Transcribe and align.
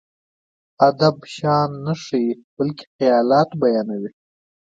ادب 0.87 1.15
شيان 1.33 1.69
نه 1.85 1.93
ښيي، 2.03 2.31
بلکې 2.57 2.83
خيالات 2.95 3.49
بيانوي. 3.61 4.11